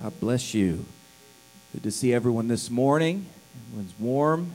[0.00, 0.84] God bless you.
[1.72, 3.26] Good to see everyone this morning.
[3.68, 4.54] Everyone's warm.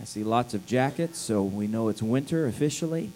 [0.00, 3.10] I see lots of jackets, so we know it's winter officially.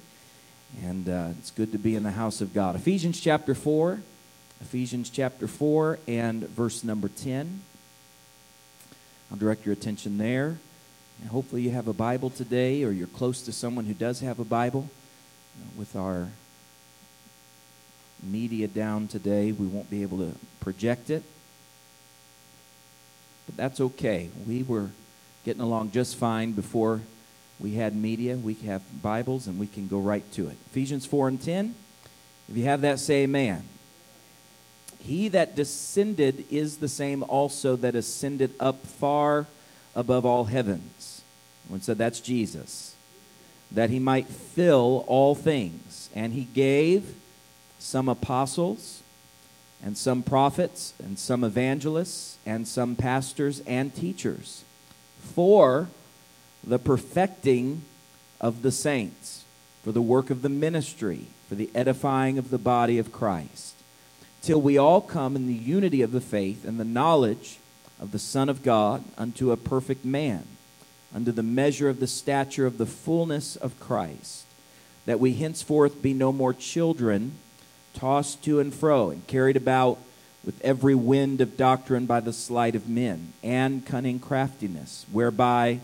[0.82, 2.74] And uh, it's good to be in the house of God.
[2.74, 4.00] Ephesians chapter 4.
[4.60, 7.62] Ephesians chapter 4 and verse number 10.
[9.30, 10.58] I'll direct your attention there.
[11.20, 14.40] And hopefully, you have a Bible today, or you're close to someone who does have
[14.40, 14.88] a Bible.
[15.60, 16.28] Uh, with our
[18.22, 21.22] media down today, we won't be able to project it.
[23.48, 24.28] But that's okay.
[24.46, 24.90] We were
[25.44, 27.00] getting along just fine before
[27.58, 28.36] we had media.
[28.36, 30.56] We have Bibles and we can go right to it.
[30.70, 31.74] Ephesians 4 and 10.
[32.50, 33.64] If you have that, say amen.
[35.00, 39.46] He that descended is the same also that ascended up far
[39.94, 41.22] above all heavens.
[41.68, 42.94] One said that's Jesus.
[43.72, 46.10] That he might fill all things.
[46.14, 47.14] And he gave
[47.78, 49.02] some apostles,
[49.82, 54.64] and some prophets, and some evangelists, and some pastors and teachers
[55.20, 55.88] for
[56.64, 57.82] the perfecting
[58.40, 59.44] of the saints,
[59.82, 63.74] for the work of the ministry, for the edifying of the body of Christ,
[64.42, 67.58] till we all come in the unity of the faith and the knowledge
[68.00, 70.44] of the Son of God unto a perfect man,
[71.14, 74.44] unto the measure of the stature of the fullness of Christ,
[75.06, 77.32] that we henceforth be no more children
[77.94, 79.98] tossed to and fro and carried about
[80.44, 85.80] with every wind of doctrine by the sleight of men and cunning craftiness, whereby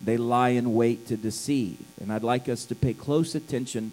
[0.00, 1.78] they lie in wait to deceive.
[2.00, 3.92] And I'd like us to pay close attention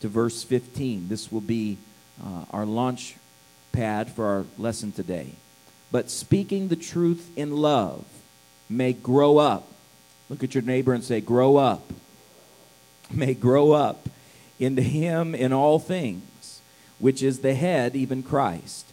[0.00, 1.08] to verse 15.
[1.08, 1.78] This will be
[2.22, 3.16] uh, our launch
[3.72, 5.32] pad for our lesson today.
[5.90, 8.04] But speaking the truth in love
[8.68, 9.66] may grow up.
[10.28, 11.92] Look at your neighbor and say, Grow up.
[13.10, 14.08] May grow up
[14.58, 16.22] into him in all things,
[16.98, 18.86] which is the head, even Christ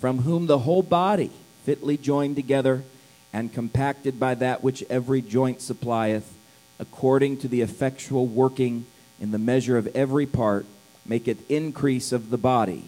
[0.00, 1.30] from whom the whole body,
[1.64, 2.84] fitly joined together
[3.32, 6.34] and compacted by that which every joint supplieth,
[6.78, 8.86] according to the effectual working
[9.20, 10.64] in the measure of every part,
[11.04, 12.84] maketh increase of the body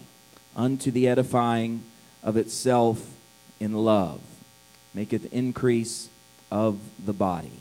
[0.55, 1.83] unto the edifying
[2.23, 3.11] of itself
[3.59, 4.21] in love.
[4.95, 6.09] Maketh increase
[6.49, 7.59] of the body.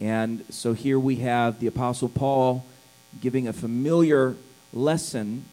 [0.00, 2.64] And so here we have the Apostle Paul
[3.20, 4.36] giving a familiar
[4.72, 5.44] lesson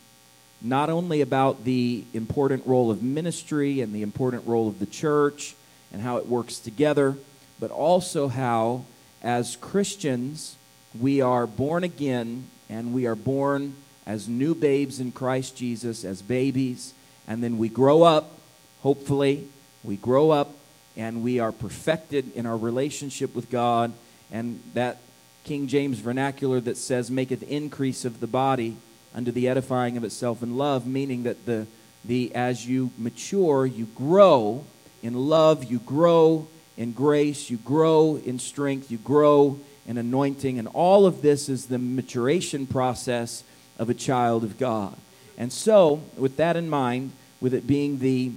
[0.66, 5.56] not only about the important role of ministry and the important role of the church
[5.94, 7.16] and how it works together,
[7.60, 8.84] but also how,
[9.22, 10.56] as Christians,
[11.00, 13.76] we are born again and we are born
[14.08, 16.94] as new babes in Christ Jesus, as babies,
[17.28, 18.40] and then we grow up,
[18.82, 19.48] hopefully,
[19.84, 20.52] we grow up
[20.98, 23.92] and we are perfected in our relationship with God,
[24.32, 24.98] and that
[25.44, 28.78] King James vernacular that says, maketh increase of the body
[29.16, 31.66] unto the edifying of itself in love, meaning that the,
[32.04, 34.66] the as you mature, you grow
[35.02, 40.68] in love, you grow in grace, you grow in strength, you grow in anointing, and
[40.68, 43.44] all of this is the maturation process
[43.80, 44.96] of a child of God.
[45.38, 48.32] And so, with that in mind, with it being the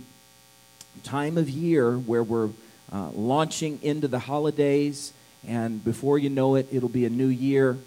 [1.03, 2.51] time of year where we're
[2.93, 5.13] uh, launching into the holidays,
[5.47, 7.79] and before you know it, it'll be a new year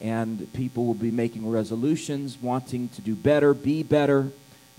[0.00, 4.30] and people will be making resolutions, wanting to do better, be better,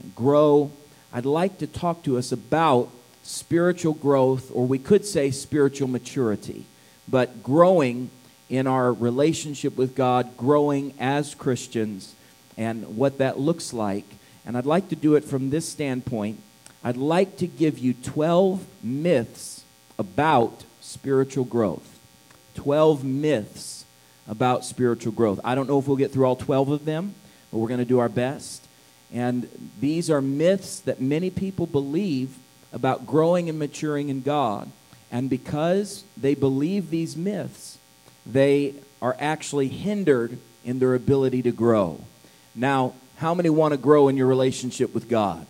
[0.01, 0.71] and grow.
[1.13, 2.89] I'd like to talk to us about
[3.23, 6.65] spiritual growth, or we could say spiritual maturity,
[7.07, 8.09] but growing
[8.49, 12.15] in our relationship with God, growing as Christians,
[12.57, 14.05] and what that looks like.
[14.45, 16.41] And I'd like to do it from this standpoint.
[16.83, 19.63] I'd like to give you 12 myths
[19.99, 21.99] about spiritual growth.
[22.55, 23.80] 12 myths
[24.27, 25.39] about spiritual growth.
[25.43, 27.15] I don't know if we'll get through all 12 of them,
[27.51, 28.65] but we're going to do our best.
[29.13, 29.47] And
[29.79, 32.37] these are myths that many people believe
[32.71, 34.71] about growing and maturing in God.
[35.11, 37.77] And because they believe these myths,
[38.25, 42.01] they are actually hindered in their ability to grow.
[42.55, 45.45] Now, how many want to grow in your relationship with God?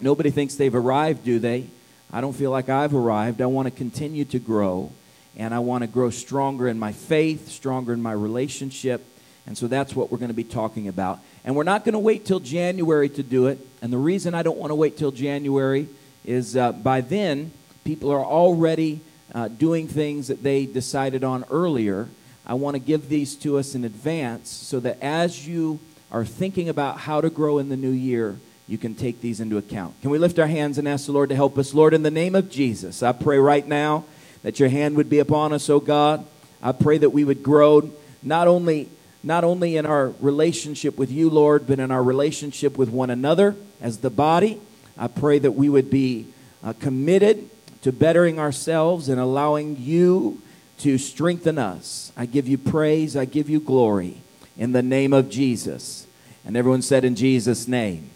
[0.00, 1.68] Nobody thinks they've arrived, do they?
[2.12, 3.40] I don't feel like I've arrived.
[3.40, 4.92] I want to continue to grow
[5.36, 9.04] and I want to grow stronger in my faith, stronger in my relationship.
[9.46, 11.20] And so that's what we're going to be talking about.
[11.44, 13.58] And we're not going to wait till January to do it.
[13.80, 15.88] And the reason I don't want to wait till January
[16.24, 17.52] is uh, by then,
[17.84, 19.00] people are already
[19.34, 22.08] uh, doing things that they decided on earlier.
[22.46, 25.78] I want to give these to us in advance so that as you
[26.10, 29.58] are thinking about how to grow in the new year, you can take these into
[29.58, 30.00] account.
[30.00, 31.74] Can we lift our hands and ask the Lord to help us?
[31.74, 34.04] Lord, in the name of Jesus, I pray right now
[34.42, 36.24] that your hand would be upon us, O God.
[36.62, 37.90] I pray that we would grow
[38.22, 38.88] not only
[39.26, 43.56] not only in our relationship with you, Lord, but in our relationship with one another
[43.80, 44.60] as the body.
[44.96, 46.28] I pray that we would be
[46.62, 47.50] uh, committed
[47.82, 50.40] to bettering ourselves and allowing you
[50.78, 52.12] to strengthen us.
[52.16, 54.18] I give you praise, I give you glory
[54.56, 56.06] in the name of Jesus.
[56.44, 58.10] And everyone said, In Jesus' name.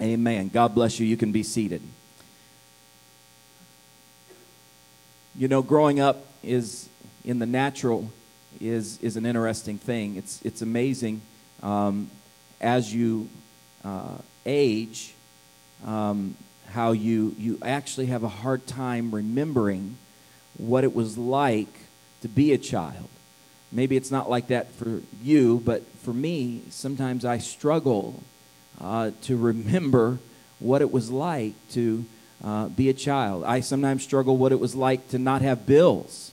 [0.00, 0.50] Amen.
[0.52, 1.06] God bless you.
[1.06, 1.80] You can be seated.
[5.36, 6.88] You know, growing up is
[7.24, 8.10] in the natural
[8.60, 10.16] is is an interesting thing.
[10.16, 11.22] It's it's amazing
[11.62, 12.10] um,
[12.60, 13.28] as you
[13.84, 15.14] uh, age
[15.86, 16.36] um,
[16.68, 19.96] how you you actually have a hard time remembering
[20.58, 21.80] what it was like
[22.20, 23.08] to be a child.
[23.70, 28.22] Maybe it's not like that for you, but for me, sometimes I struggle
[28.80, 30.18] uh, to remember
[30.58, 32.04] what it was like to
[32.42, 33.44] uh, be a child.
[33.44, 36.32] I sometimes struggle what it was like to not have bills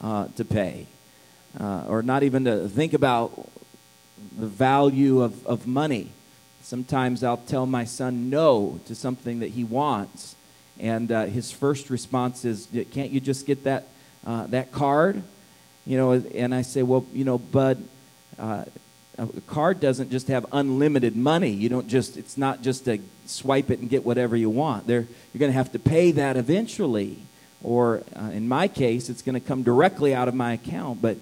[0.00, 0.86] uh, to pay,
[1.58, 3.48] uh, or not even to think about
[4.38, 6.10] the value of, of money.
[6.62, 10.34] Sometimes I'll tell my son no to something that he wants,
[10.78, 13.86] and uh, his first response is, "Can't you just get that
[14.26, 15.22] uh, that card?"
[15.86, 17.82] You know, and I say, "Well, you know, Bud."
[19.18, 21.50] A card doesn't just have unlimited money.
[21.50, 24.86] You don't just, it's not just to swipe it and get whatever you want.
[24.86, 25.00] There,
[25.32, 27.18] you're going to have to pay that eventually.
[27.62, 31.00] Or uh, in my case, it's going to come directly out of my account.
[31.00, 31.16] But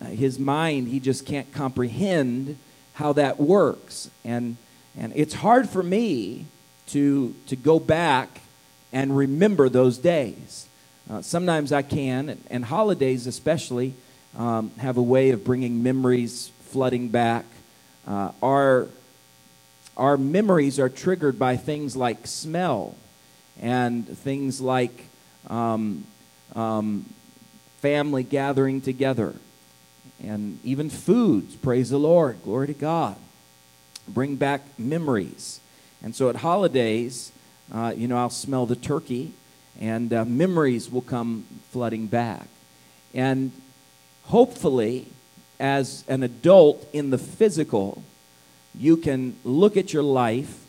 [0.00, 2.56] uh, his mind, he just can't comprehend
[2.94, 4.10] how that works.
[4.24, 4.56] And,
[4.96, 6.46] and it's hard for me
[6.88, 8.40] to, to go back
[8.92, 10.68] and remember those days.
[11.10, 13.94] Uh, sometimes I can, and, and holidays especially
[14.36, 17.44] um, have a way of bringing memories flooding back.
[18.06, 18.88] Uh, our,
[19.96, 22.94] our memories are triggered by things like smell
[23.60, 25.06] and things like
[25.48, 26.04] um,
[26.54, 27.04] um,
[27.80, 29.34] family gathering together
[30.22, 31.56] and even foods.
[31.56, 32.42] Praise the Lord.
[32.42, 33.16] Glory to God.
[34.08, 35.60] Bring back memories.
[36.02, 37.32] And so at holidays,
[37.72, 39.32] uh, you know, I'll smell the turkey
[39.80, 42.46] and uh, memories will come flooding back.
[43.14, 43.52] And
[44.24, 45.08] hopefully,
[45.60, 48.02] as an adult in the physical,
[48.74, 50.64] you can look at your life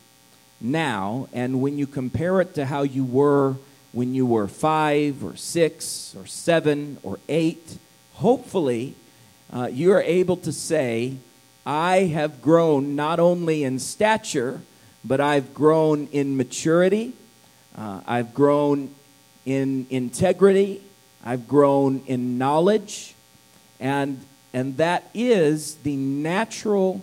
[0.60, 3.56] now, and when you compare it to how you were
[3.94, 7.78] when you were five or six or seven or eight,
[8.14, 8.96] hopefully
[9.52, 11.18] uh, you are able to say,
[11.66, 14.62] I have grown not only in stature,
[15.04, 17.14] but I've grown in maturity,
[17.78, 18.94] uh, I've grown
[19.46, 20.82] in integrity,
[21.24, 23.14] I've grown in knowledge,
[23.80, 27.02] and and that is the natural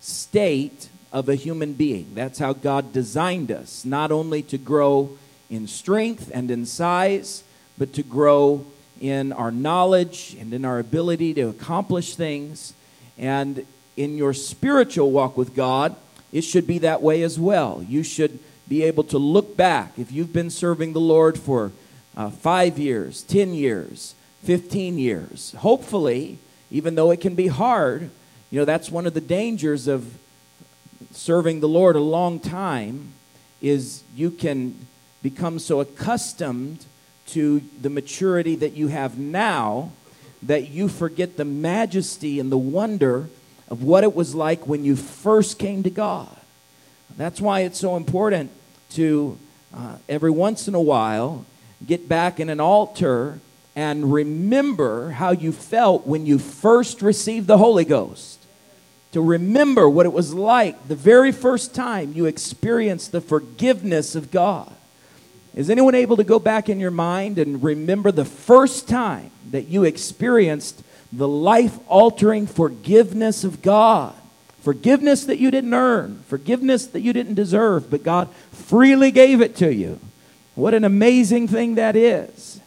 [0.00, 2.10] state of a human being.
[2.14, 5.10] That's how God designed us, not only to grow
[5.48, 7.42] in strength and in size,
[7.78, 8.66] but to grow
[9.00, 12.74] in our knowledge and in our ability to accomplish things.
[13.16, 13.64] And
[13.96, 15.96] in your spiritual walk with God,
[16.32, 17.84] it should be that way as well.
[17.88, 19.92] You should be able to look back.
[19.98, 21.72] If you've been serving the Lord for
[22.16, 26.38] uh, five years, 10 years, 15 years, hopefully,
[26.70, 28.10] even though it can be hard,
[28.50, 30.18] you know, that's one of the dangers of
[31.12, 33.12] serving the Lord a long time
[33.60, 34.86] is you can
[35.22, 36.84] become so accustomed
[37.26, 39.92] to the maturity that you have now
[40.42, 43.28] that you forget the majesty and the wonder
[43.68, 46.34] of what it was like when you first came to God.
[47.16, 48.50] That's why it's so important
[48.90, 49.38] to
[49.74, 51.44] uh, every once in a while
[51.86, 53.40] get back in an altar
[53.78, 58.44] and remember how you felt when you first received the Holy Ghost.
[59.12, 64.32] To remember what it was like the very first time you experienced the forgiveness of
[64.32, 64.74] God.
[65.54, 69.68] Is anyone able to go back in your mind and remember the first time that
[69.68, 70.82] you experienced
[71.12, 74.12] the life altering forgiveness of God?
[74.60, 79.54] Forgiveness that you didn't earn, forgiveness that you didn't deserve, but God freely gave it
[79.58, 80.00] to you.
[80.56, 82.58] What an amazing thing that is.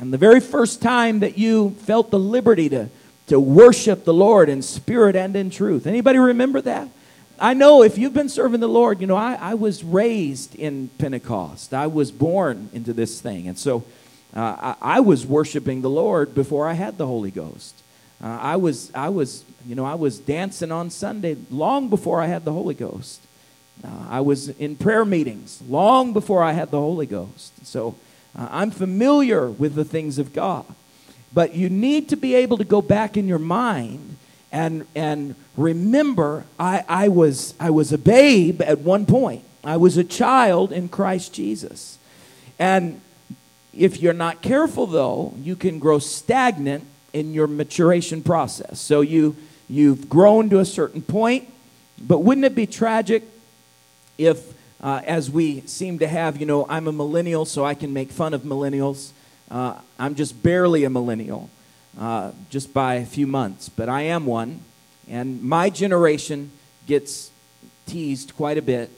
[0.00, 2.88] And the very first time that you felt the liberty to,
[3.26, 5.86] to worship the Lord in spirit and in truth.
[5.86, 6.88] Anybody remember that?
[7.38, 10.88] I know if you've been serving the Lord, you know, I, I was raised in
[10.98, 11.74] Pentecost.
[11.74, 13.48] I was born into this thing.
[13.48, 13.84] And so
[14.34, 17.74] uh, I, I, was worshiping the Lord before I had the Holy Ghost.
[18.22, 22.26] Uh, I was, I was, you know, I was dancing on Sunday long before I
[22.26, 23.20] had the Holy Ghost.
[23.84, 27.66] Uh, I was in prayer meetings long before I had the Holy Ghost.
[27.66, 27.96] So
[28.36, 30.66] uh, I'm familiar with the things of God.
[31.34, 34.16] But you need to be able to go back in your mind
[34.52, 39.44] and, and remember I, I, was, I was a babe at one point.
[39.64, 41.98] I was a child in Christ Jesus.
[42.58, 43.00] And
[43.72, 46.84] if you're not careful, though, you can grow stagnant
[47.14, 48.78] in your maturation process.
[48.78, 49.36] So you,
[49.68, 51.50] you've grown to a certain point,
[51.98, 53.22] but wouldn't it be tragic
[54.18, 57.92] if uh, as we seem to have, you know, I'm a millennial, so I can
[57.92, 59.12] make fun of millennials.
[59.50, 61.50] Uh, I'm just barely a millennial,
[61.98, 64.60] uh, just by a few months, but I am one.
[65.08, 66.50] And my generation
[66.86, 67.30] gets
[67.86, 68.90] teased quite a bit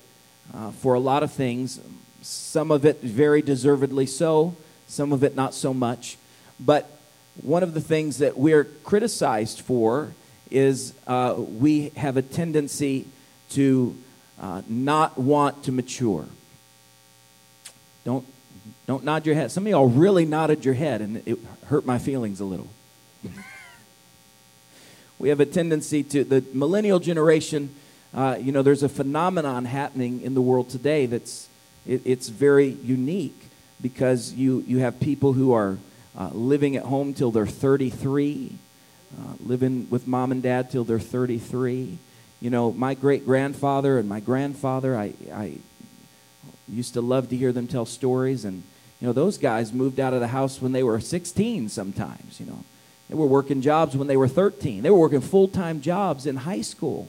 [0.54, 1.80] uh, for a lot of things.
[2.22, 6.16] Some of it very deservedly so, some of it not so much.
[6.58, 6.90] But
[7.42, 10.14] one of the things that we're criticized for
[10.50, 13.06] is uh, we have a tendency
[13.50, 13.96] to
[14.40, 16.26] uh, not want to mature.
[18.04, 18.26] Don't,
[18.86, 19.50] don't nod your head.
[19.50, 22.68] Some of y'all really nodded your head, and it hurt my feelings a little.
[25.18, 27.74] we have a tendency to, the millennial generation,
[28.12, 31.48] uh, you know, there's a phenomenon happening in the world today that's
[31.86, 33.48] it, it's very unique
[33.80, 35.78] because you, you have people who are
[36.16, 38.52] uh, living at home till they're 33,
[39.18, 41.98] uh, living with mom and dad till they're 33.
[42.44, 45.54] You know, my great grandfather and my grandfather, I, I
[46.68, 48.44] used to love to hear them tell stories.
[48.44, 48.64] And,
[49.00, 52.44] you know, those guys moved out of the house when they were 16 sometimes, you
[52.44, 52.62] know.
[53.08, 54.82] They were working jobs when they were 13.
[54.82, 57.08] They were working full time jobs in high school.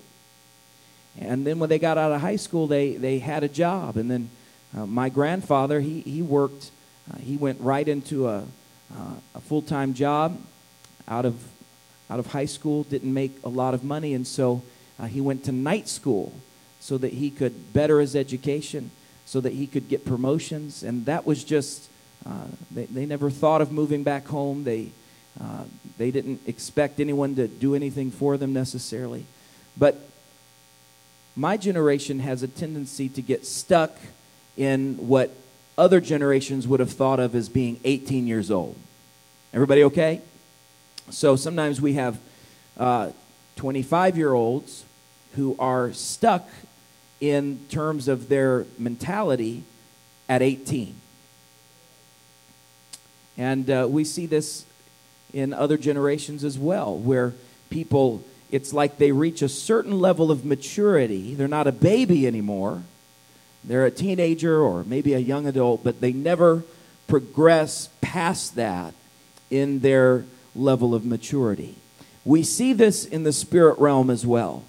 [1.19, 3.97] And then when they got out of high school, they, they had a job.
[3.97, 4.29] And then
[4.73, 6.71] uh, my grandfather, he, he worked,
[7.13, 8.45] uh, he went right into a,
[8.95, 10.41] uh, a full time job
[11.09, 11.43] out of,
[12.09, 14.13] out of high school, didn't make a lot of money.
[14.13, 14.63] And so
[14.99, 16.33] uh, he went to night school
[16.79, 18.91] so that he could better his education,
[19.25, 20.83] so that he could get promotions.
[20.83, 21.89] And that was just,
[22.25, 24.63] uh, they, they never thought of moving back home.
[24.63, 24.91] They,
[25.41, 25.63] uh,
[25.97, 29.25] they didn't expect anyone to do anything for them necessarily.
[29.77, 29.99] But
[31.35, 33.97] my generation has a tendency to get stuck
[34.55, 35.35] in what
[35.77, 38.77] other generations would have thought of as being 18 years old.
[39.53, 40.21] Everybody okay?
[41.09, 42.19] So sometimes we have
[43.55, 44.84] 25 uh, year olds
[45.35, 46.47] who are stuck
[47.19, 49.63] in terms of their mentality
[50.27, 50.95] at 18.
[53.37, 54.65] And uh, we see this
[55.33, 57.33] in other generations as well, where
[57.69, 61.35] people, it's like they reach a certain level of maturity.
[61.35, 62.83] They're not a baby anymore,
[63.63, 66.63] they're a teenager or maybe a young adult, but they never
[67.07, 68.93] progress past that
[69.49, 70.25] in their
[70.55, 71.75] level of maturity.
[72.23, 74.63] We see this in the spirit realm as well.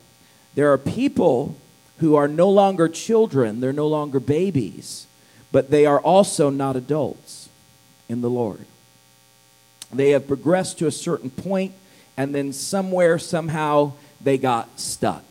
[0.56, 1.54] There are people
[1.98, 5.06] who are no longer children, they're no longer babies,
[5.52, 7.48] but they are also not adults
[8.08, 8.64] in the Lord.
[9.92, 11.72] They have progressed to a certain point,
[12.16, 15.24] and then somewhere, somehow, they got stuck.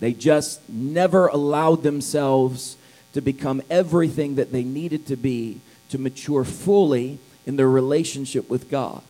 [0.00, 2.76] They just never allowed themselves
[3.12, 8.70] to become everything that they needed to be to mature fully in their relationship with
[8.70, 9.02] God.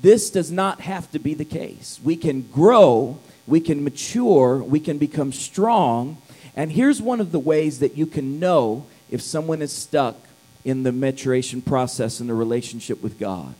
[0.00, 2.00] This does not have to be the case.
[2.02, 6.18] We can grow, we can mature, we can become strong.
[6.56, 10.16] And here's one of the ways that you can know if someone is stuck
[10.64, 13.54] in the maturation process in the relationship with God.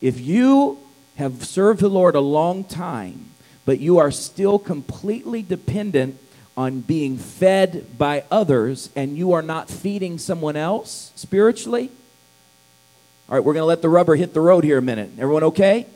[0.00, 0.78] If you
[1.16, 3.30] have served the Lord a long time,
[3.64, 6.18] but you are still completely dependent
[6.56, 11.90] on being fed by others and you are not feeding someone else spiritually,
[13.34, 15.10] all right, we're going to let the rubber hit the road here a minute.
[15.18, 15.88] Everyone okay?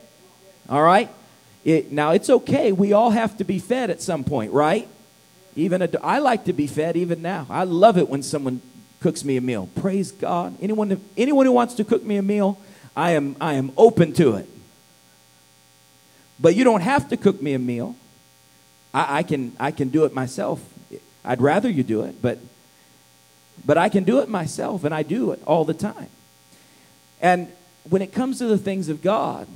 [0.67, 1.09] All right?
[1.63, 2.73] It, now, it's okay.
[2.73, 4.89] We all have to be fed at some point, right?
[5.55, 7.47] Even a, I like to be fed even now.
[7.49, 8.61] I love it when someone
[8.99, 9.69] cooks me a meal.
[9.77, 10.57] Praise God.
[10.61, 12.59] Anyone, anyone who wants to cook me a meal,
[12.93, 14.49] I am, I am open to it.
[16.41, 17.95] But you don't have to cook me a meal.
[18.93, 20.61] I, I, can, I can do it myself.
[21.23, 22.37] I'd rather you do it, but,
[23.65, 26.09] but I can do it myself, and I do it all the time.
[27.21, 27.47] And
[27.89, 29.47] when it comes to the things of God,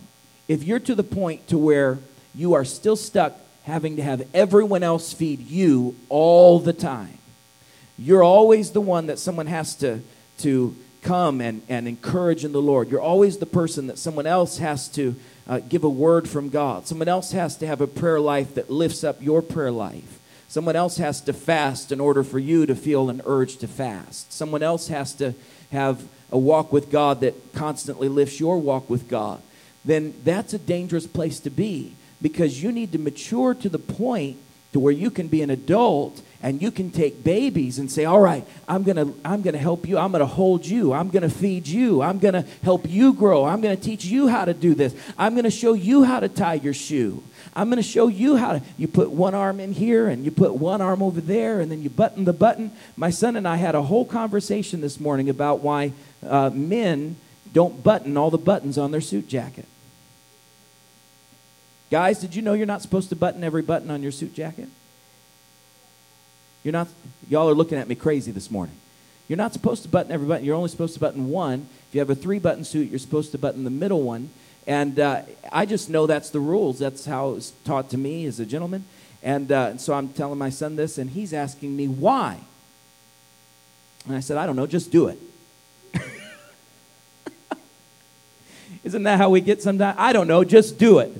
[0.47, 1.99] if you're to the point to where
[2.35, 7.17] you are still stuck having to have everyone else feed you all the time,
[7.97, 10.01] you're always the one that someone has to,
[10.39, 12.89] to come and, and encourage in the Lord.
[12.89, 15.15] You're always the person that someone else has to
[15.47, 16.87] uh, give a word from God.
[16.87, 20.19] Someone else has to have a prayer life that lifts up your prayer life.
[20.47, 24.31] Someone else has to fast in order for you to feel an urge to fast.
[24.31, 25.33] Someone else has to
[25.73, 29.41] have a walk with God that constantly lifts your walk with God.
[29.83, 34.37] Then that's a dangerous place to be because you need to mature to the point
[34.73, 38.19] to where you can be an adult and you can take babies and say all
[38.19, 39.97] right i'm going to i'm going to help you.
[39.97, 40.93] I'm going to hold you.
[40.93, 42.01] I'm going to feed you.
[42.01, 43.45] I'm going to help you grow.
[43.45, 44.95] I'm going to teach you how to do this.
[45.17, 47.23] I'm going to show you how to tie your shoe.
[47.55, 50.31] I'm going to show you how to you put one arm in here and you
[50.31, 52.71] put one arm over there and then you button the button.
[52.97, 55.93] My son and i had a whole conversation this morning about why
[56.27, 57.15] uh, men
[57.53, 59.65] don't button all the buttons on their suit jacket
[61.93, 64.67] Guys, did you know you're not supposed to button every button on your suit jacket?
[66.63, 66.87] You're not,
[67.29, 68.75] y'all are looking at me crazy this morning.
[69.27, 70.43] You're not supposed to button every button.
[70.43, 71.67] You're only supposed to button one.
[71.87, 74.31] If you have a three button suit, you're supposed to button the middle one.
[74.65, 75.21] And uh,
[75.51, 76.79] I just know that's the rules.
[76.79, 78.85] That's how it's taught to me as a gentleman.
[79.21, 82.39] And, uh, and so I'm telling my son this, and he's asking me why.
[84.07, 85.19] And I said, I don't know, just do it.
[88.83, 89.95] Isn't that how we get sometimes?
[89.99, 91.15] I don't know, just do it.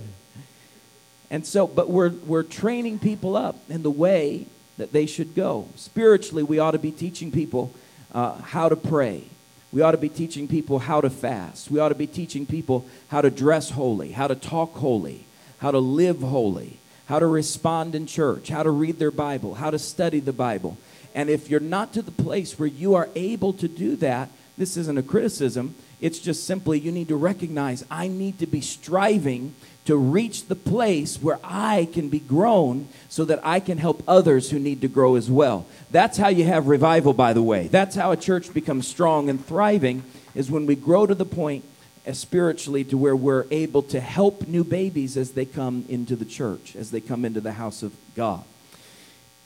[1.34, 4.46] And so, but we're, we're training people up in the way
[4.78, 5.68] that they should go.
[5.75, 7.72] Spiritually, we ought to be teaching people
[8.13, 9.24] uh, how to pray.
[9.72, 11.72] We ought to be teaching people how to fast.
[11.72, 15.25] We ought to be teaching people how to dress holy, how to talk holy,
[15.58, 19.72] how to live holy, how to respond in church, how to read their Bible, how
[19.72, 20.78] to study the Bible.
[21.16, 24.78] And if you're not to the place where you are able to do that, this
[24.78, 25.74] isn't a criticism.
[26.03, 29.55] It's just simply you need to recognize I need to be striving
[29.86, 34.50] to reach the place where I can be grown so that I can help others
[34.50, 35.65] who need to grow as well.
[35.91, 37.67] That's how you have revival, by the way.
[37.67, 40.03] That's how a church becomes strong and thriving,
[40.36, 41.63] is when we grow to the point
[42.05, 46.25] uh, spiritually to where we're able to help new babies as they come into the
[46.25, 48.43] church, as they come into the house of God.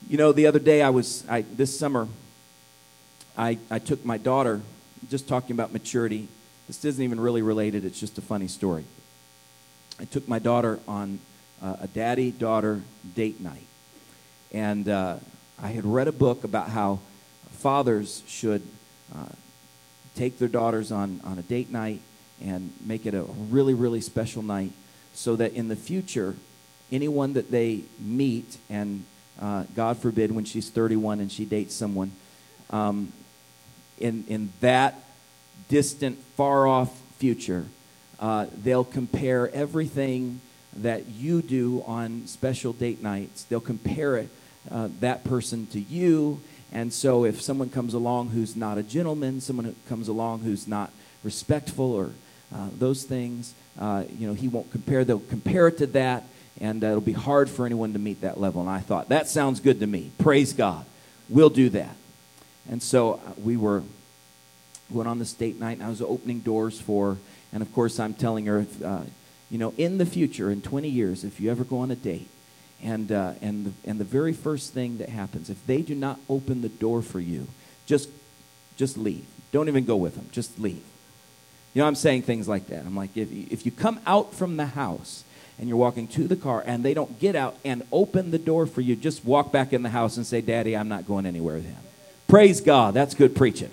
[0.09, 2.07] You know, the other day I was, I, this summer,
[3.37, 4.61] I, I took my daughter,
[5.11, 6.29] just talking about maturity.
[6.67, 8.83] This isn't even really related, it's just a funny story.
[10.00, 11.19] I took my daughter on
[11.62, 12.81] uh, a daddy daughter
[13.15, 13.65] date night.
[14.51, 15.17] And uh,
[15.62, 17.00] I had read a book about how
[17.51, 18.62] fathers should
[19.15, 19.29] uh,
[20.15, 22.01] take their daughters on, on a date night
[22.43, 24.71] and make it a really, really special night
[25.13, 26.36] so that in the future,
[26.91, 29.03] anyone that they meet, and
[29.41, 32.12] uh, God forbid when she's 31 and she dates someone,
[32.69, 33.12] um,
[34.00, 35.01] in, in that
[35.69, 37.65] distant, far off future,
[38.19, 40.41] uh, they'll compare everything
[40.75, 43.43] that you do on special date nights.
[43.43, 44.29] They'll compare it,
[44.69, 46.41] uh, that person to you.
[46.71, 50.67] And so if someone comes along who's not a gentleman, someone who comes along who's
[50.67, 50.91] not
[51.23, 52.11] respectful or
[52.53, 55.05] uh, those things, uh, you know, he won't compare.
[55.05, 56.23] They'll compare it to that,
[56.60, 58.62] and uh, it'll be hard for anyone to meet that level.
[58.62, 60.12] And I thought, that sounds good to me.
[60.17, 60.86] Praise God.
[61.29, 61.95] We'll do that.
[62.69, 63.84] And so uh, we were
[64.89, 67.17] went on this date night, and I was opening doors for
[67.52, 69.04] and of course, I'm telling her, uh,
[69.50, 72.30] you know, in the future, in 20 years, if you ever go on a date,
[72.84, 76.19] and, uh, and, the, and the very first thing that happens, if they do not
[76.30, 77.47] open the door for you,
[77.86, 78.10] just,
[78.76, 79.26] just leave.
[79.52, 80.30] Don't even go with them.
[80.32, 80.84] Just leave.
[81.73, 82.86] You know, I'm saying things like that.
[82.86, 85.23] I'm like, if, if you come out from the house
[85.58, 88.67] and you're walking to the car and they don't get out and open the door
[88.67, 91.56] for you, just walk back in the house and say, Daddy, I'm not going anywhere
[91.56, 91.78] with him.
[92.28, 92.93] Praise God.
[92.93, 93.71] That's good preaching.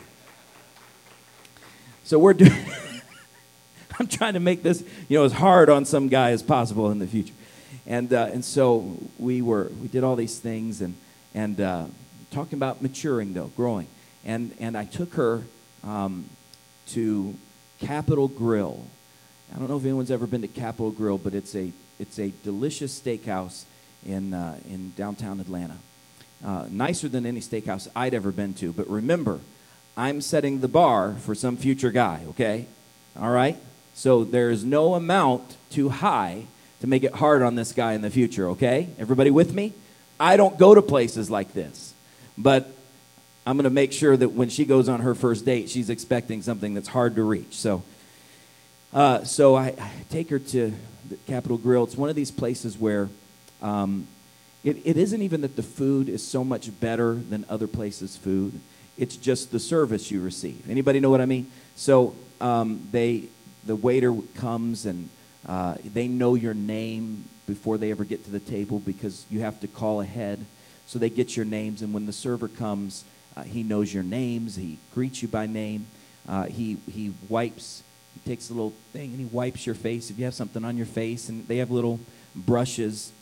[2.05, 2.53] So we're doing.
[3.99, 6.99] I'm trying to make this, you know, as hard on some guy as possible in
[6.99, 7.33] the future.
[7.87, 10.97] And, uh, and so we were, we did all these things and,
[11.35, 11.87] and uh,
[12.31, 13.87] talking about maturing though, growing.
[14.23, 15.45] And, and I took her
[15.83, 16.29] um,
[16.89, 17.35] to
[17.81, 18.85] Capital Grille.
[19.55, 22.33] I don't know if anyone's ever been to Capital Grille, but it's a, it's a
[22.43, 23.65] delicious steakhouse
[24.05, 25.79] in, uh, in downtown Atlanta.
[26.45, 28.75] Uh, nicer than any steakhouse I'd ever been to.
[28.75, 29.41] But remember,
[29.97, 32.67] I'm setting the bar for some future guy, okay?
[33.19, 33.57] All right?
[33.95, 36.47] So there is no amount too high
[36.81, 38.89] to make it hard on this guy in the future, okay?
[38.99, 39.73] Everybody with me?
[40.19, 41.95] I don't go to places like this.
[42.37, 42.75] But
[43.47, 46.43] I'm going to make sure that when she goes on her first date, she's expecting
[46.43, 47.57] something that's hard to reach.
[47.57, 47.83] So,
[48.93, 50.73] uh, so I, I, take her to
[51.09, 51.85] the Capital Grille.
[51.85, 53.09] It's one of these places where
[53.63, 54.07] um,
[54.65, 58.61] it, it isn't even that the food is so much better than other places' food.
[58.97, 60.69] It's just the service you receive.
[60.71, 61.51] Anybody know what I mean?
[61.77, 63.25] So um, they
[63.67, 65.09] the waiter comes and
[65.47, 69.61] uh, they know your name before they ever get to the table because you have
[69.61, 70.45] to call ahead.
[70.87, 73.05] So they get your names, and when the server comes,
[73.37, 74.57] uh, he knows your names.
[74.57, 75.87] He greets you by name.
[76.29, 77.83] Uh, he he wipes.
[78.15, 80.77] He takes a little thing and he wipes your face if you have something on
[80.77, 81.29] your face.
[81.29, 82.01] And they have little
[82.35, 83.13] brushes,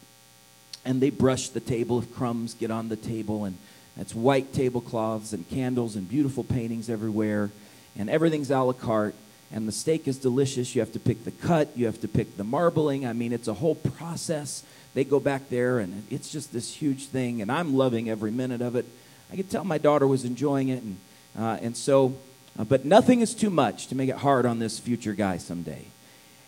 [0.85, 3.45] and they brush the table if crumbs get on the table.
[3.45, 3.57] And
[3.97, 7.51] that's white tablecloths and candles and beautiful paintings everywhere,
[7.99, 9.15] and everything's a la carte
[9.53, 10.75] and the steak is delicious.
[10.75, 13.07] You have to pick the cut, you have to pick the marbling.
[13.07, 14.65] I mean, it's a whole process.
[14.95, 18.63] They go back there, and it's just this huge thing, and I'm loving every minute
[18.63, 18.87] of it.
[19.31, 20.97] I could tell my daughter was enjoying it, and,
[21.39, 22.15] uh, and so,
[22.59, 25.87] uh, but nothing is too much to make it hard on this future guy someday.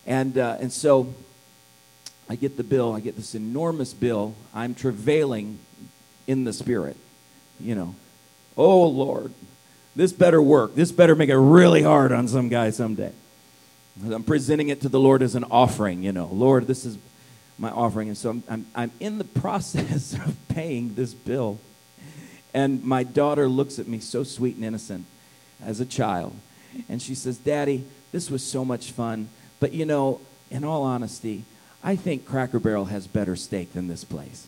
[0.07, 1.14] And, uh, and so
[2.28, 4.35] I get the bill, I get this enormous bill.
[4.54, 5.59] I'm travailing
[6.26, 6.96] in the spirit,
[7.64, 7.94] you know.
[8.57, 9.33] Oh, Lord,
[9.96, 10.74] this better work.
[10.74, 13.12] This better make it really hard on some guy someday.
[14.11, 16.29] I'm presenting it to the Lord as an offering, you know.
[16.33, 16.98] Lord, this is
[17.59, 18.09] my offering.
[18.09, 21.59] And so I'm, I'm, I'm in the process of paying this bill.
[22.53, 25.07] And my daughter looks at me so sweet and innocent
[25.64, 26.37] as a child.
[26.88, 29.29] And she says, Daddy, this was so much fun.
[29.61, 31.44] But you know, in all honesty,
[31.83, 34.46] I think Cracker Barrel has better steak than this place.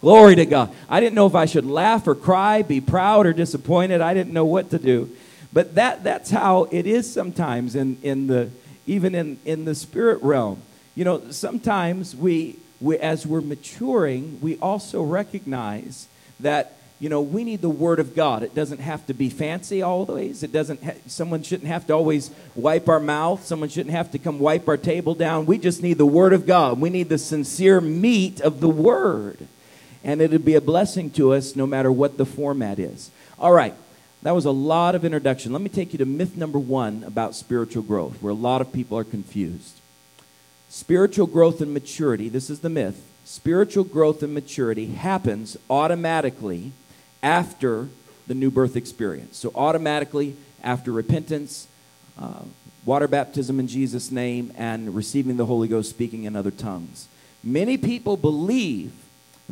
[0.00, 0.74] Glory to God.
[0.88, 4.00] I didn't know if I should laugh or cry, be proud or disappointed.
[4.00, 5.10] I didn't know what to do.
[5.52, 8.50] But that, that's how it is sometimes in, in the,
[8.86, 10.62] even in, in the spirit realm.
[10.94, 16.06] You know, sometimes we, we, as we're maturing, we also recognize
[16.38, 18.42] that you know, we need the Word of God.
[18.42, 20.42] It doesn't have to be fancy always.
[20.42, 20.84] It doesn't.
[20.84, 23.44] Ha- someone shouldn't have to always wipe our mouth.
[23.46, 25.46] Someone shouldn't have to come wipe our table down.
[25.46, 26.78] We just need the Word of God.
[26.78, 29.48] We need the sincere meat of the Word,
[30.02, 33.10] and it'd be a blessing to us no matter what the format is.
[33.38, 33.74] All right,
[34.22, 35.52] that was a lot of introduction.
[35.52, 38.72] Let me take you to myth number one about spiritual growth, where a lot of
[38.72, 39.80] people are confused.
[40.68, 42.28] Spiritual growth and maturity.
[42.28, 43.06] This is the myth.
[43.24, 46.72] Spiritual growth and maturity happens automatically
[47.22, 47.88] after
[48.26, 49.36] the new birth experience.
[49.36, 51.66] So, automatically, after repentance,
[52.18, 52.42] uh,
[52.84, 57.08] water baptism in Jesus' name, and receiving the Holy Ghost, speaking in other tongues.
[57.42, 58.92] Many people believe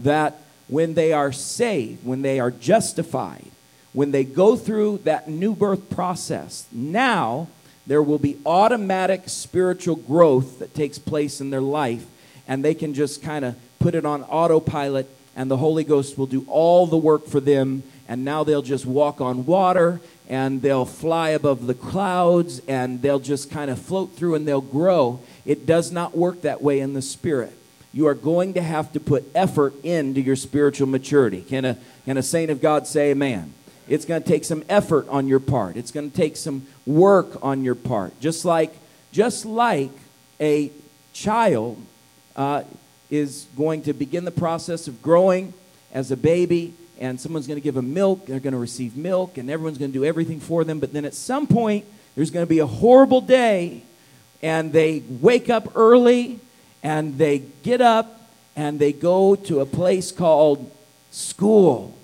[0.04, 3.50] that when they are saved, when they are justified,
[3.92, 7.48] when they go through that new birth process, now
[7.86, 12.04] there will be automatic spiritual growth that takes place in their life,
[12.46, 15.08] and they can just kind of put it on autopilot
[15.38, 17.84] and the Holy Ghost will do all the work for them.
[18.08, 23.20] And now they'll just walk on water and they'll fly above the clouds and they'll
[23.20, 25.20] just kind of float through and they'll grow.
[25.46, 27.52] It does not work that way in the Spirit.
[27.92, 31.42] You are going to have to put effort into your spiritual maturity.
[31.42, 33.54] Can a, can a saint of God say amen?
[33.88, 35.76] It's going to take some effort on your part.
[35.76, 38.20] It's going to take some work on your part.
[38.20, 38.76] Just like,
[39.12, 39.92] just like
[40.40, 40.70] a
[41.14, 41.82] child,
[42.36, 42.62] uh,
[43.10, 45.52] is going to begin the process of growing
[45.92, 49.38] as a baby, and someone's going to give them milk, they're going to receive milk,
[49.38, 50.78] and everyone's going to do everything for them.
[50.78, 53.82] But then at some point, there's going to be a horrible day,
[54.42, 56.40] and they wake up early,
[56.82, 58.20] and they get up,
[58.56, 60.70] and they go to a place called
[61.10, 61.96] school.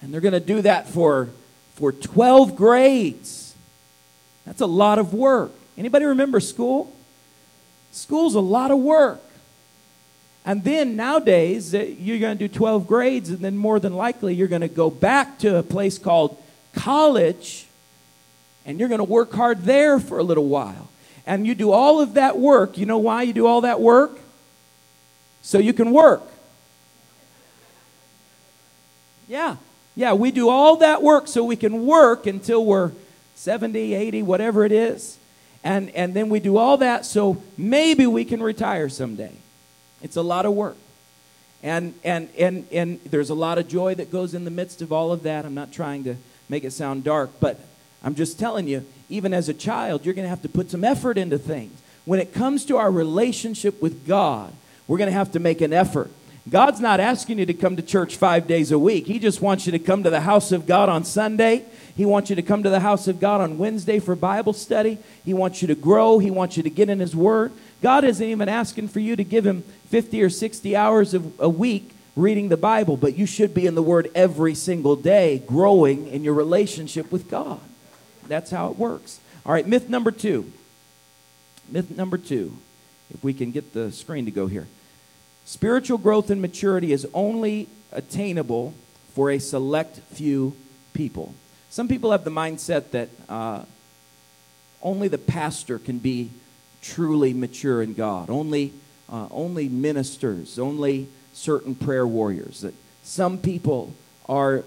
[0.00, 1.30] And they're going to do that for,
[1.74, 3.54] for 12 grades.
[4.46, 5.52] That's a lot of work.
[5.76, 6.94] Anybody remember school?
[7.92, 9.22] School's a lot of work.
[10.44, 14.34] And then nowadays, uh, you're going to do 12 grades, and then more than likely,
[14.34, 17.66] you're going to go back to a place called college,
[18.64, 20.88] and you're going to work hard there for a little while.
[21.28, 22.76] And you do all of that work.
[22.76, 24.18] You know why you do all that work?
[25.42, 26.22] So you can work.
[29.28, 29.56] Yeah.
[29.94, 32.90] Yeah, we do all that work so we can work until we're
[33.36, 35.18] 70, 80, whatever it is
[35.64, 39.32] and, and then we do all that so maybe we can retire someday.
[40.02, 40.76] It's a lot of work.
[41.62, 44.92] And, and, and, and there's a lot of joy that goes in the midst of
[44.92, 45.44] all of that.
[45.44, 46.16] I'm not trying to
[46.48, 47.60] make it sound dark, but
[48.02, 50.84] I'm just telling you, even as a child, you're going to have to put some
[50.84, 51.80] effort into things.
[52.04, 54.52] When it comes to our relationship with God,
[54.86, 56.10] we're going to have to make an effort.
[56.48, 59.06] God's not asking you to come to church five days a week.
[59.06, 61.66] He just wants you to come to the house of God on Sunday
[61.98, 64.98] he wants you to come to the house of God on Wednesday for Bible study.
[65.24, 66.20] He wants you to grow.
[66.20, 67.50] He wants you to get in His Word.
[67.82, 71.48] God isn't even asking for you to give Him 50 or 60 hours of a
[71.48, 76.06] week reading the Bible, but you should be in the Word every single day, growing
[76.06, 77.58] in your relationship with God.
[78.28, 79.20] That's how it works.
[79.44, 80.52] All right, myth number two.
[81.70, 82.56] Myth number two,
[83.12, 84.66] if we can get the screen to go here.
[85.44, 88.74] Spiritual growth and maturity is only attainable
[89.14, 90.54] for a select few
[90.92, 91.34] people.
[91.70, 93.64] Some people have the mindset that uh,
[94.82, 96.30] only the pastor can be
[96.82, 98.72] truly mature in God, only,
[99.10, 102.60] uh, only ministers, only certain prayer warriors.
[102.62, 103.94] That some people
[104.28, 104.64] are,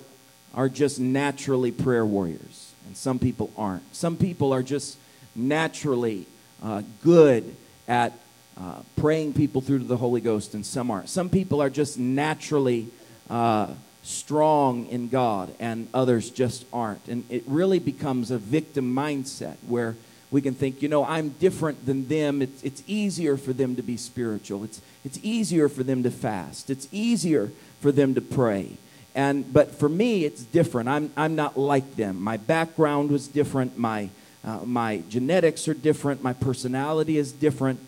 [0.54, 3.96] are just naturally prayer warriors, and some people aren't.
[3.96, 4.98] Some people are just
[5.34, 6.26] naturally
[6.62, 7.56] uh, good
[7.88, 8.12] at
[8.60, 11.08] uh, praying people through to the Holy Ghost, and some aren't.
[11.08, 12.90] Some people are just naturally
[13.30, 13.68] uh,
[14.04, 17.08] strong in God and others just aren't.
[17.08, 19.96] And it really becomes a victim mindset where
[20.32, 22.42] we can think, you know, I'm different than them.
[22.42, 24.66] It's, it's easier for them to be spiritual.
[24.66, 26.70] It's, it's easier for them to fast.
[26.70, 28.72] It's easier for them to pray.
[29.14, 30.88] And, but for me, it's different.
[30.88, 32.22] I'm, I'm not like them.
[32.22, 33.78] My background was different.
[33.78, 34.10] My,
[34.44, 36.24] uh, my genetics are different.
[36.24, 37.80] My personality is different.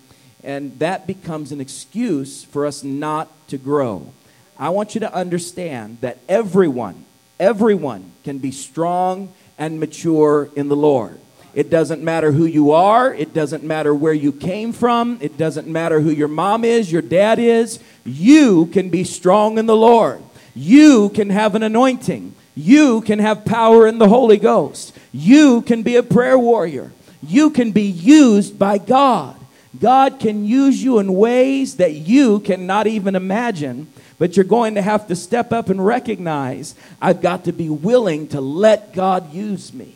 [0.44, 4.12] And that becomes an excuse for us not to grow.
[4.60, 7.06] I want you to understand that everyone,
[7.40, 11.20] everyone can be strong and mature in the Lord.
[11.54, 13.14] It doesn't matter who you are.
[13.14, 15.20] It doesn't matter where you came from.
[15.22, 17.80] It doesn't matter who your mom is, your dad is.
[18.04, 20.22] You can be strong in the Lord.
[20.56, 22.36] You can have an anointing.
[22.56, 24.96] You can have power in the Holy Ghost.
[25.12, 26.92] You can be a prayer warrior.
[27.22, 29.40] You can be used by God.
[29.80, 34.82] God can use you in ways that you cannot even imagine, but you're going to
[34.82, 39.74] have to step up and recognize I've got to be willing to let God use
[39.74, 39.96] me.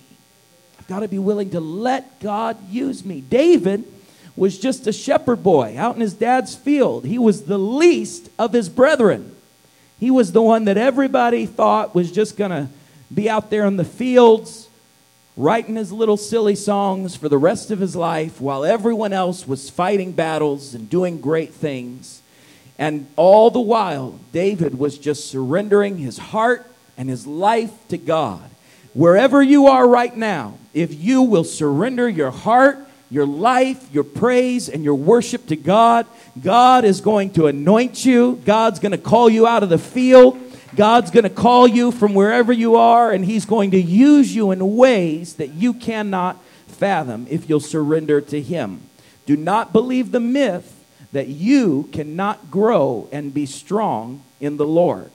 [0.80, 3.22] I've got to be willing to let God use me.
[3.22, 3.84] David
[4.36, 8.54] was just a shepherd boy out in his dad's field, he was the least of
[8.54, 9.36] his brethren.
[10.00, 12.68] He was the one that everybody thought was just going to
[13.14, 14.68] be out there in the fields
[15.38, 19.70] writing his little silly songs for the rest of his life while everyone else was
[19.70, 22.22] fighting battles and doing great things.
[22.80, 26.66] And all the while, David was just surrendering his heart
[26.98, 28.50] and his life to God.
[28.94, 34.70] Wherever you are right now, if you will surrender your heart your life, your praise,
[34.70, 36.06] and your worship to God.
[36.42, 38.42] God is going to anoint you.
[38.46, 40.40] God's going to call you out of the field.
[40.76, 44.52] God's going to call you from wherever you are, and He's going to use you
[44.52, 48.82] in ways that you cannot fathom if you'll surrender to Him.
[49.26, 50.74] Do not believe the myth
[51.14, 55.10] that you cannot grow and be strong in the Lord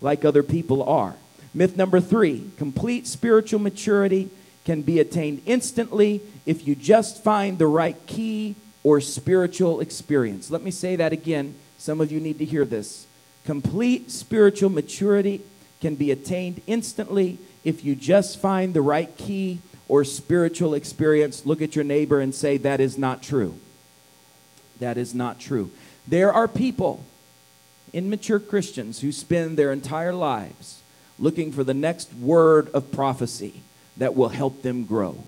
[0.00, 1.14] like other people are.
[1.54, 4.30] Myth number three complete spiritual maturity
[4.64, 10.50] can be attained instantly if you just find the right key or spiritual experience.
[10.50, 11.54] Let me say that again.
[11.78, 13.06] Some of you need to hear this.
[13.44, 15.42] Complete spiritual maturity
[15.80, 21.44] can be attained instantly if you just find the right key or spiritual experience.
[21.44, 23.58] Look at your neighbor and say, That is not true.
[24.78, 25.70] That is not true.
[26.06, 27.04] There are people,
[27.92, 30.82] immature Christians, who spend their entire lives
[31.18, 33.62] looking for the next word of prophecy
[33.96, 35.24] that will help them grow.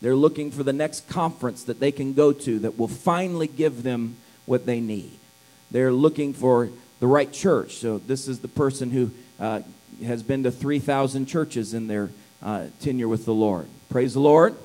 [0.00, 3.82] They're looking for the next conference that they can go to that will finally give
[3.82, 5.12] them what they need.
[5.70, 7.76] They're looking for the right church.
[7.76, 9.60] So, this is the person who uh,
[10.04, 12.10] has been to 3,000 churches in their
[12.42, 13.68] uh, tenure with the Lord.
[13.88, 14.56] Praise the Lord.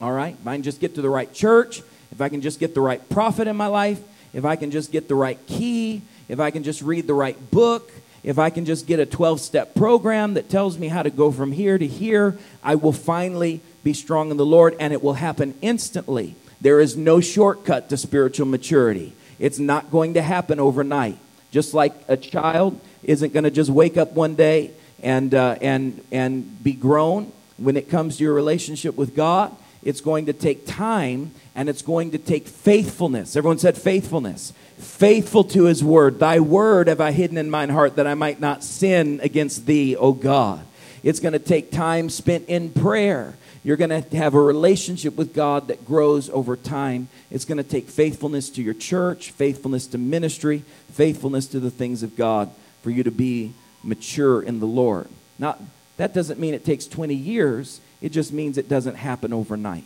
[0.00, 0.36] All right.
[0.40, 1.82] If I can just get to the right church,
[2.12, 4.00] if I can just get the right prophet in my life,
[4.32, 7.50] if I can just get the right key, if I can just read the right
[7.50, 7.90] book,
[8.22, 11.32] if I can just get a 12 step program that tells me how to go
[11.32, 15.14] from here to here, I will finally be strong in the Lord, and it will
[15.14, 16.34] happen instantly.
[16.60, 19.14] There is no shortcut to spiritual maturity.
[19.38, 21.16] It's not going to happen overnight.
[21.50, 26.04] Just like a child isn't going to just wake up one day and, uh, and,
[26.12, 29.56] and be grown when it comes to your relationship with God.
[29.82, 33.34] It's going to take time and it's going to take faithfulness.
[33.34, 34.52] Everyone said faithfulness.
[34.80, 36.18] Faithful to his word.
[36.18, 39.94] Thy word have I hidden in mine heart that I might not sin against thee,
[39.94, 40.64] O God.
[41.02, 43.36] It's going to take time spent in prayer.
[43.62, 47.08] You're going to have a relationship with God that grows over time.
[47.30, 52.02] It's going to take faithfulness to your church, faithfulness to ministry, faithfulness to the things
[52.02, 52.50] of God
[52.82, 55.08] for you to be mature in the Lord.
[55.38, 55.58] Now,
[55.98, 59.84] that doesn't mean it takes 20 years, it just means it doesn't happen overnight.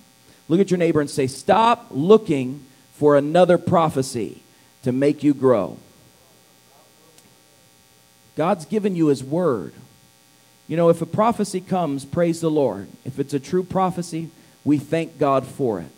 [0.49, 4.44] Look at your neighbor and say, Stop looking for another prophecy
[4.85, 5.79] to make you grow.
[8.37, 9.73] God's given you His word.
[10.67, 12.89] You know, if a prophecy comes, praise the Lord.
[13.05, 14.31] If it's a true prophecy,
[14.65, 15.91] we thank God for it.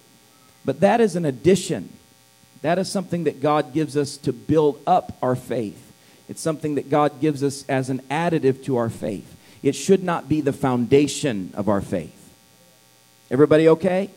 [0.64, 1.90] But that is an addition.
[2.62, 5.92] That is something that God gives us to build up our faith.
[6.28, 9.36] It's something that God gives us as an additive to our faith.
[9.62, 12.12] It should not be the foundation of our faith.
[13.30, 14.10] Everybody okay?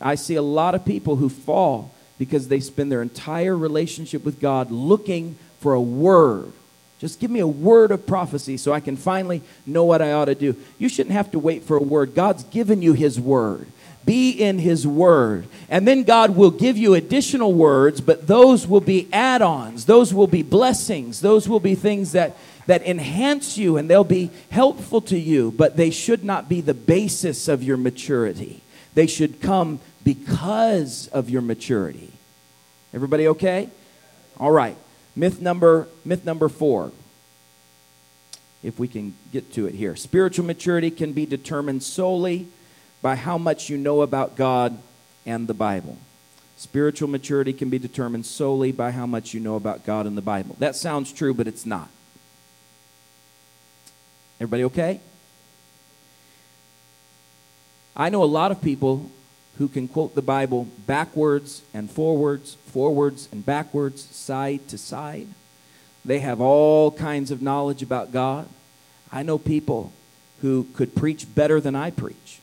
[0.00, 4.38] I see a lot of people who fall because they spend their entire relationship with
[4.38, 6.52] God looking for a word
[7.00, 10.26] just give me a word of prophecy so I can finally know what I ought
[10.26, 10.54] to do.
[10.78, 12.14] You shouldn't have to wait for a word.
[12.14, 13.66] God's given you His word.
[14.04, 15.46] Be in His word.
[15.70, 19.86] And then God will give you additional words, but those will be add ons.
[19.86, 21.22] Those will be blessings.
[21.22, 25.78] Those will be things that, that enhance you and they'll be helpful to you, but
[25.78, 28.60] they should not be the basis of your maturity.
[28.94, 32.12] They should come because of your maturity.
[32.92, 33.68] Everybody okay?
[34.38, 34.76] All right.
[35.14, 36.92] Myth number, myth number four,
[38.62, 39.96] if we can get to it here.
[39.96, 42.48] Spiritual maturity can be determined solely
[43.02, 44.78] by how much you know about God
[45.24, 45.98] and the Bible.
[46.56, 50.22] Spiritual maturity can be determined solely by how much you know about God and the
[50.22, 50.56] Bible.
[50.58, 51.88] That sounds true, but it's not.
[54.38, 55.00] Everybody okay?
[57.96, 59.10] I know a lot of people
[59.58, 65.28] who can quote the Bible backwards and forwards, forwards and backwards, side to side.
[66.04, 68.48] They have all kinds of knowledge about God.
[69.12, 69.92] I know people
[70.40, 72.40] who could preach better than I preach.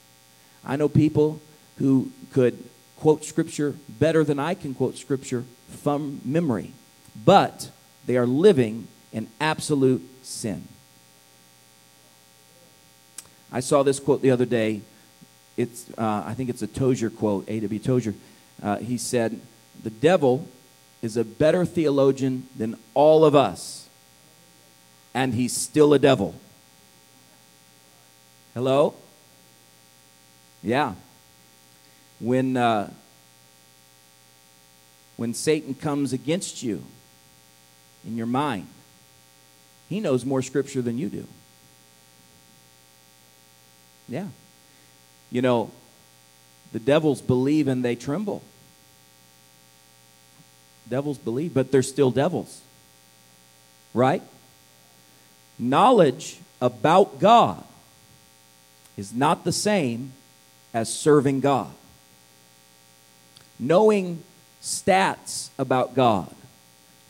[0.63, 1.41] I know people
[1.77, 2.63] who could
[2.97, 5.45] quote scripture better than I can quote scripture
[5.81, 6.73] from memory,
[7.25, 7.71] but
[8.05, 10.67] they are living in absolute sin.
[13.51, 14.81] I saw this quote the other day.
[15.57, 17.79] It's, uh, I think it's a Tozer quote, A.W.
[17.79, 18.13] Tozer.
[18.61, 19.41] Uh, he said,
[19.81, 20.47] The devil
[21.01, 23.89] is a better theologian than all of us,
[25.13, 26.35] and he's still a devil.
[28.53, 28.95] Hello?
[30.63, 30.93] Yeah.
[32.19, 32.91] When, uh,
[35.15, 36.83] when Satan comes against you
[38.05, 38.67] in your mind,
[39.89, 41.27] he knows more scripture than you do.
[44.09, 44.27] Yeah.
[45.31, 45.71] You know,
[46.71, 48.43] the devils believe and they tremble.
[50.89, 52.61] Devils believe, but they're still devils.
[53.93, 54.21] Right?
[55.59, 57.63] Knowledge about God
[58.95, 60.13] is not the same
[60.73, 61.71] as serving God.
[63.59, 64.23] Knowing
[64.61, 66.33] stats about God,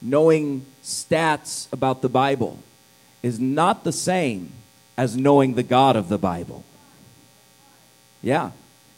[0.02, 2.60] knowing stats about the Bible,
[3.22, 4.52] is not the same
[4.98, 6.64] as knowing the God of the Bible.
[8.22, 8.52] Yeah.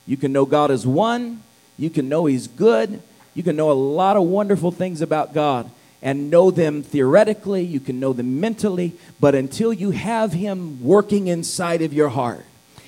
[0.06, 1.44] You can know God is one,
[1.78, 3.02] you can know He's good,
[3.36, 5.70] you can know a lot of wonderful things about God
[6.02, 11.28] and know them theoretically, you can know them mentally, but until you have Him working
[11.28, 12.46] inside of your heart,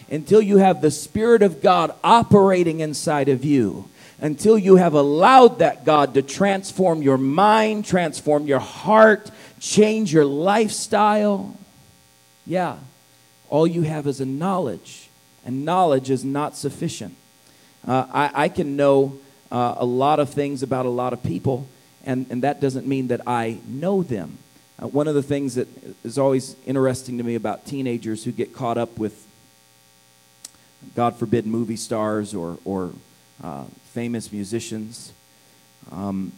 [0.10, 3.90] until you have the Spirit of God operating inside of you,
[4.20, 10.26] until you have allowed that God to transform your mind, transform your heart, change your
[10.26, 11.56] lifestyle,
[12.46, 12.78] yeah,
[13.50, 15.01] all you have is a knowledge
[15.46, 17.16] and knowledge is not sufficient.
[17.88, 19.18] Uh, I, I, can know
[19.52, 21.68] uh, a lot of things about a lot of people,
[22.06, 24.38] and, and that doesn't mean that I know them.
[24.82, 25.68] Uh, one of the things that
[26.04, 29.28] is always interesting to me about teenagers who get caught up with,
[30.96, 32.94] God forbid, movie stars or, or
[33.44, 35.12] uh, famous musicians
[35.92, 36.32] um,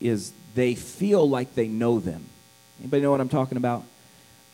[0.00, 2.24] is they feel like they know them.
[2.80, 3.84] Anybody know what I'm talking about?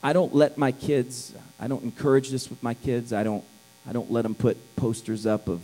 [0.03, 3.12] I don't let my kids, I don't encourage this with my kids.
[3.14, 3.45] I don't
[3.87, 5.62] I don't let them put posters up of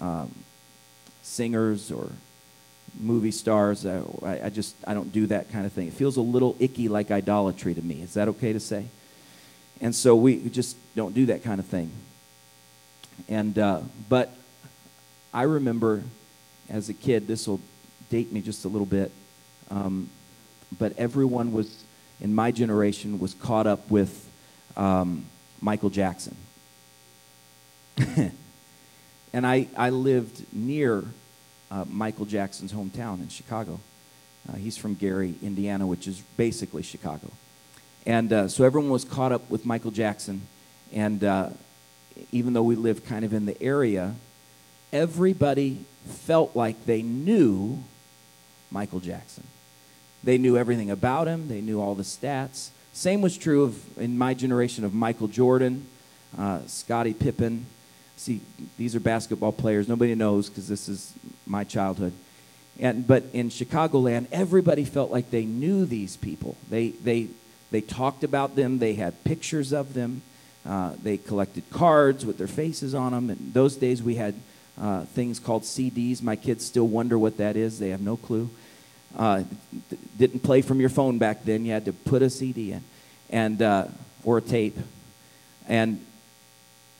[0.00, 0.34] um,
[1.22, 2.10] singers or
[2.98, 3.86] movie stars.
[3.86, 4.02] I,
[4.44, 5.88] I just I don't do that kind of thing.
[5.88, 8.02] It feels a little icky, like idolatry to me.
[8.02, 8.86] Is that okay to say?
[9.80, 11.90] And so we just don't do that kind of thing.
[13.28, 14.34] And uh, but
[15.34, 16.02] I remember
[16.72, 17.26] as a kid.
[17.28, 17.60] This will
[18.10, 19.12] date me just a little bit.
[19.70, 20.08] Um,
[20.78, 21.84] but everyone was
[22.20, 24.28] in my generation was caught up with
[24.76, 25.26] um,
[25.60, 26.36] Michael Jackson.
[29.32, 31.04] and I, I lived near
[31.70, 33.80] uh, Michael Jackson's hometown in Chicago.
[34.48, 37.30] Uh, he's from Gary, Indiana, which is basically Chicago.
[38.04, 40.42] And uh, so everyone was caught up with Michael Jackson.
[40.92, 41.50] And uh,
[42.32, 44.14] even though we lived kind of in the area,
[44.92, 47.82] everybody felt like they knew
[48.70, 49.44] Michael Jackson.
[50.24, 52.70] They knew everything about him, they knew all the stats.
[52.92, 55.86] Same was true of, in my generation of Michael Jordan,
[56.38, 57.66] uh, Scottie Pippen,
[58.22, 58.40] See,
[58.78, 59.88] these are basketball players.
[59.88, 61.12] Nobody knows because this is
[61.44, 62.12] my childhood.
[62.78, 66.56] And, but in Chicagoland, everybody felt like they knew these people.
[66.70, 67.26] They, they,
[67.72, 70.22] they talked about them, they had pictures of them,
[70.64, 73.28] uh, they collected cards with their faces on them.
[73.28, 74.36] In those days, we had
[74.80, 76.22] uh, things called CDs.
[76.22, 78.48] My kids still wonder what that is, they have no clue.
[79.16, 79.42] Uh,
[80.16, 82.84] didn't play from your phone back then, you had to put a CD in,
[83.30, 83.88] and, uh,
[84.22, 84.78] or a tape.
[85.66, 86.00] And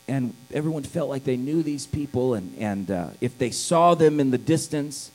[0.07, 4.19] and everyone felt like they knew these people, and, and uh, if they saw them
[4.19, 5.11] in the distance,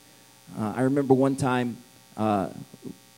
[0.59, 1.77] uh, I remember one time
[2.17, 2.49] uh,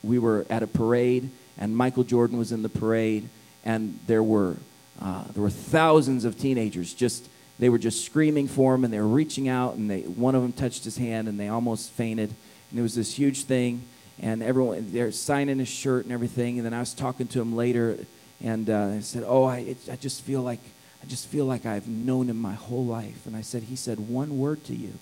[0.03, 3.29] we were at a parade, and Michael Jordan was in the parade,
[3.65, 4.57] and there were
[5.01, 7.29] uh, there were thousands of teenagers just
[7.59, 10.43] they were just screaming for him, and they were reaching out, and they one of
[10.43, 12.35] them touched his hand, and they almost fainted,
[12.71, 13.83] and it was this huge thing,
[14.21, 17.55] and everyone they're signing his shirt and everything, and then I was talking to him
[17.55, 17.99] later,
[18.43, 20.61] and uh, I said, "Oh, I it, I just feel like."
[21.03, 23.27] I just feel like I've known him my whole life.
[23.27, 24.95] And I said, He said one word to you.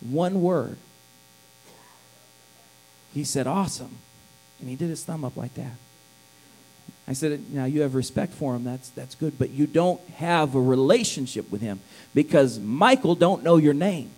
[0.00, 0.76] One word.
[3.14, 3.98] He said, Awesome.
[4.60, 5.72] And he did his thumb up like that.
[7.06, 8.64] I said, Now you have respect for him.
[8.64, 9.38] That's, that's good.
[9.38, 11.80] But you don't have a relationship with him
[12.14, 14.10] because Michael don't know your name.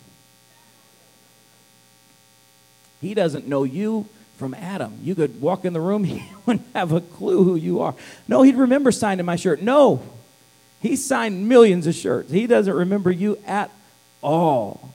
[3.00, 4.98] He doesn't know you from Adam.
[5.02, 7.94] You could walk in the room, he wouldn't have a clue who you are.
[8.28, 9.60] No, he'd remember signing my shirt.
[9.60, 10.02] No,
[10.82, 12.32] he signed millions of shirts.
[12.32, 13.70] He doesn't remember you at
[14.20, 14.92] all.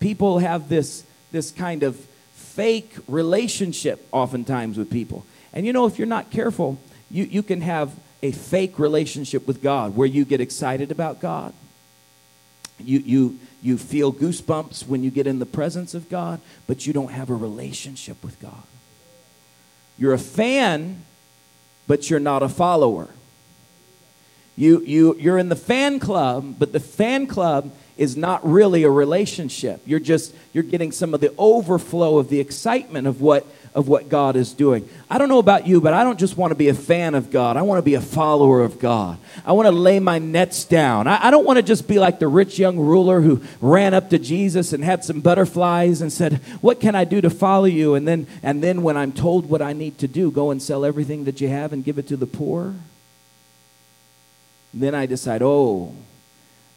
[0.00, 1.96] People have this, this kind of
[2.32, 5.26] fake relationship oftentimes with people.
[5.52, 6.78] And you know, if you're not careful,
[7.10, 11.52] you, you can have a fake relationship with God where you get excited about God.
[12.78, 16.94] You, you, you feel goosebumps when you get in the presence of God, but you
[16.94, 18.62] don't have a relationship with God.
[19.98, 21.04] You're a fan,
[21.86, 23.08] but you're not a follower.
[24.56, 28.90] You, you, you're in the fan club, but the fan club is not really a
[28.90, 29.80] relationship.
[29.86, 34.10] You're just, you're getting some of the overflow of the excitement of what, of what
[34.10, 34.86] God is doing.
[35.08, 37.30] I don't know about you, but I don't just want to be a fan of
[37.30, 37.56] God.
[37.56, 39.18] I want to be a follower of God.
[39.46, 41.06] I want to lay my nets down.
[41.06, 44.10] I, I don't want to just be like the rich young ruler who ran up
[44.10, 47.94] to Jesus and had some butterflies and said, What can I do to follow you?
[47.94, 50.84] And then, and then when I'm told what I need to do, go and sell
[50.84, 52.74] everything that you have and give it to the poor.
[54.76, 55.94] Then I decide, oh,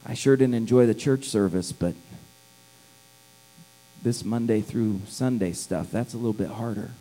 [0.06, 1.94] I sure didn't enjoy the church service, but
[4.02, 6.92] this Monday through Sunday stuff, that's a little bit harder.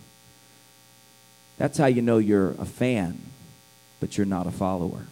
[1.56, 3.20] That's how you know you're a fan,
[4.00, 5.06] but you're not a follower.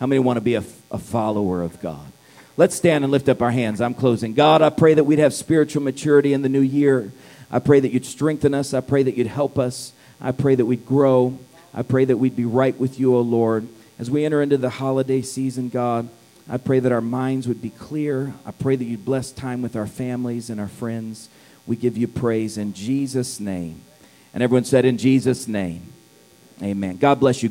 [0.00, 2.10] How many want to be a, a follower of God?
[2.56, 3.80] Let's stand and lift up our hands.
[3.80, 4.34] I'm closing.
[4.34, 7.12] God, I pray that we'd have spiritual maturity in the new year.
[7.48, 8.74] I pray that you'd strengthen us.
[8.74, 9.92] I pray that you'd help us.
[10.20, 11.38] I pray that we'd grow.
[11.72, 13.68] I pray that we'd be right with you, O Lord.
[13.98, 16.08] As we enter into the holiday season, God,
[16.48, 18.32] I pray that our minds would be clear.
[18.46, 21.28] I pray that you'd bless time with our families and our friends.
[21.66, 23.82] We give you praise in Jesus' name.
[24.32, 25.92] And everyone said, In Jesus' name.
[26.62, 26.96] Amen.
[26.96, 27.46] God bless you.